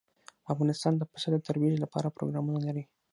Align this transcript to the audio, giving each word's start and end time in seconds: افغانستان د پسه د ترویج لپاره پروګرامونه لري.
افغانستان 0.53 0.93
د 0.97 1.03
پسه 1.11 1.27
د 1.31 1.37
ترویج 1.47 1.75
لپاره 1.83 2.13
پروګرامونه 2.15 2.59
لري. 2.67 2.83